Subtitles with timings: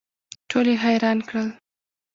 [0.49, 1.49] ټول یې حیران کړل.